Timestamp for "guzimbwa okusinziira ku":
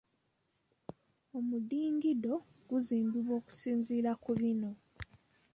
2.69-4.31